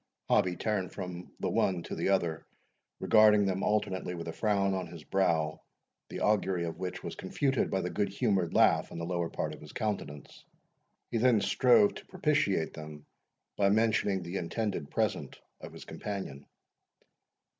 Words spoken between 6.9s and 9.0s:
was confuted by the good humoured laugh on